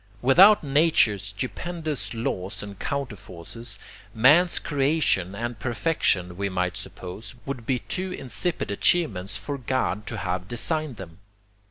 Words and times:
Without 0.23 0.63
nature's 0.63 1.21
stupendous 1.25 2.15
laws 2.15 2.63
and 2.63 2.79
counterforces, 2.79 3.77
man's 4.15 4.57
creation 4.57 5.35
and 5.35 5.59
perfection, 5.59 6.35
we 6.37 6.49
might 6.49 6.75
suppose, 6.75 7.35
would 7.45 7.67
be 7.67 7.77
too 7.77 8.11
insipid 8.11 8.71
achievements 8.71 9.37
for 9.37 9.59
God 9.59 10.07
to 10.07 10.17
have 10.17 10.47
designed 10.47 10.95
them. 10.97 11.19